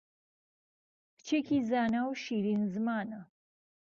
[1.17, 3.21] کچێکی زانا و شیرین زمانە